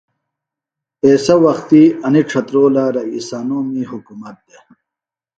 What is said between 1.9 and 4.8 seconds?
انیۡ ڇھترولہ رئیسانومی حُکومت دےۡ